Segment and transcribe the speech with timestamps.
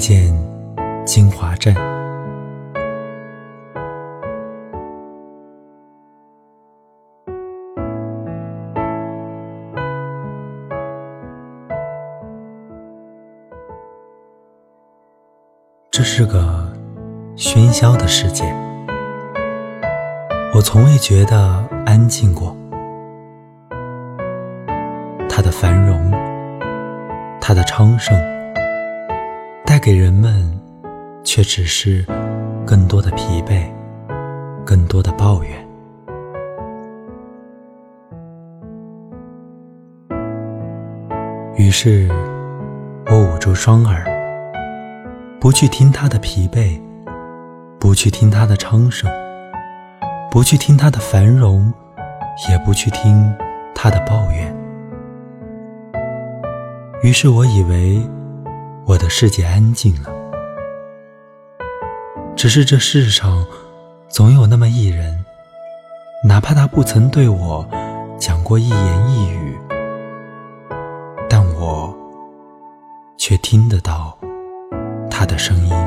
[0.00, 0.34] 见
[1.04, 1.74] 金华镇。
[15.90, 16.66] 这是个
[17.36, 18.44] 喧嚣的世界，
[20.54, 22.56] 我从未觉得安静过。
[25.28, 26.10] 它的繁荣，
[27.38, 28.16] 它的昌盛，
[29.70, 30.50] 带给人们
[31.22, 32.04] 却只是
[32.66, 33.62] 更多的疲惫，
[34.66, 35.68] 更多的抱怨。
[41.56, 42.10] 于是，
[43.06, 44.04] 我捂住双耳。
[45.38, 46.76] 不去听他的疲惫，
[47.78, 49.08] 不去听他的昌盛，
[50.32, 51.72] 不去听他的繁荣，
[52.50, 53.32] 也不去听
[53.72, 54.52] 他的抱怨。
[57.04, 58.02] 于是我以为
[58.90, 60.10] 我的世界安静了，
[62.34, 63.46] 只是这世上
[64.08, 65.24] 总有那么一人，
[66.24, 67.64] 哪怕他不曾对我
[68.18, 69.56] 讲过一言一语，
[71.28, 71.96] 但我
[73.16, 74.18] 却听得到。
[75.08, 75.79] 他的声音。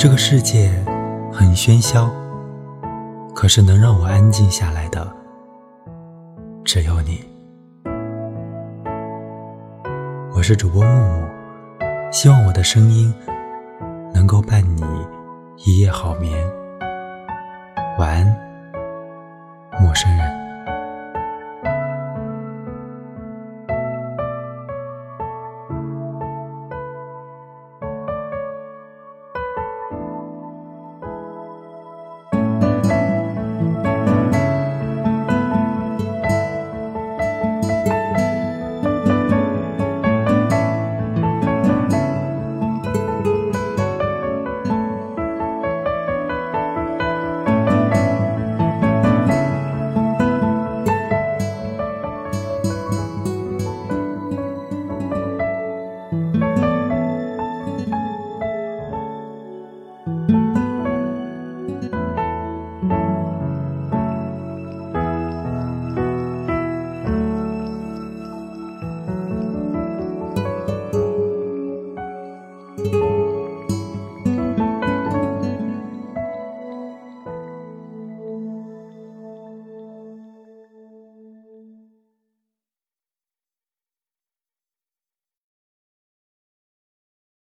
[0.00, 0.70] 这个世界
[1.30, 2.10] 很喧嚣，
[3.34, 5.06] 可是能让我安静下来的。
[6.64, 7.22] 只有你，
[10.34, 11.28] 我是主播木木，
[12.10, 13.12] 希望我的声音
[14.14, 14.82] 能够伴你
[15.66, 16.34] 一夜好眠，
[17.98, 18.49] 晚安。